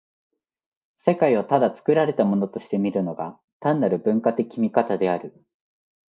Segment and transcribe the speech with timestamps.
[0.95, 5.45] 世界をただ作られたものとして見るのが、単なる文化的見方である。